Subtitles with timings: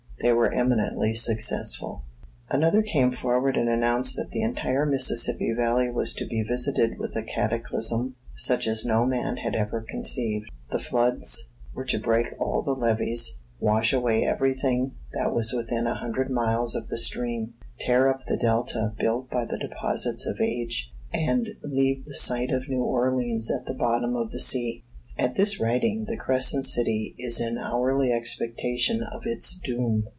[0.23, 2.03] They were eminently successful.
[2.47, 7.15] Another came forward and announced that the entire Mississippi valley was to be visited with
[7.15, 10.45] a cataclysm, such as no man had ever conceived.
[10.69, 15.95] The floods were to break all the levees, wash away everything that was within a
[15.95, 20.87] hundred miles of the stream, tear up the delta built by the deposits of ages,
[21.11, 24.83] and leave the site of New Orleans at the bottom of the sea.
[25.17, 30.07] At this writing the Crescent City is in hourly expectation of its doom.